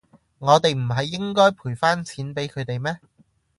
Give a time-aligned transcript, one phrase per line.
[0.39, 2.99] 我哋唔係應該賠返錢畀佢哋咩？